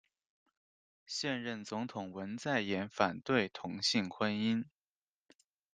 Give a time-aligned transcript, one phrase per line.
[1.05, 4.65] 现任总统文在寅反对同性婚姻。